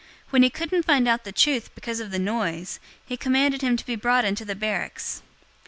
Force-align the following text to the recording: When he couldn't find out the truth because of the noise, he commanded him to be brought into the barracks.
When 0.31 0.41
he 0.41 0.49
couldn't 0.49 0.81
find 0.81 1.07
out 1.07 1.25
the 1.25 1.31
truth 1.31 1.69
because 1.75 1.99
of 1.99 2.09
the 2.09 2.17
noise, 2.17 2.79
he 3.05 3.15
commanded 3.15 3.61
him 3.61 3.77
to 3.77 3.85
be 3.85 3.95
brought 3.95 4.25
into 4.25 4.43
the 4.45 4.55
barracks. 4.55 5.21